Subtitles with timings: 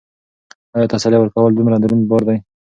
[0.75, 2.37] ایا تسلي ورکول دومره دروند بار دی؟